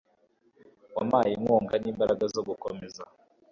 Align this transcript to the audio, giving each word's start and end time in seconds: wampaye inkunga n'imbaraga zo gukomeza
wampaye 0.95 1.31
inkunga 1.33 1.75
n'imbaraga 1.81 2.25
zo 2.33 2.41
gukomeza 2.47 3.03